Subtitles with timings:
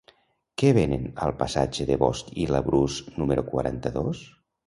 [0.61, 4.27] Què venen al passatge de Bosch i Labrús número quaranta-dos?